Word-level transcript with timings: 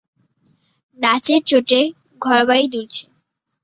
নাচের 0.99 1.41
চোটে 1.49 1.79
ঘরবাড়ি 2.21 2.65
দুলছে। 2.73 3.03